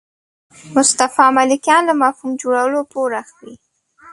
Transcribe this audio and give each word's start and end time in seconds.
مصطفی 0.75 1.25
ملکیان 1.37 1.81
له 1.89 1.93
مفهوم 2.01 2.31
جوړولو 2.41 2.79
پور 2.91 3.09
اخلي. 3.23 3.55